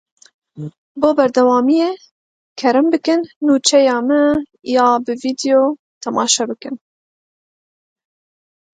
[0.99, 1.91] Bo berdewamiyê
[2.59, 4.21] kerem bikin nûçeya me
[4.75, 5.63] ya bi vîdeo
[6.01, 6.75] temaşe bikin.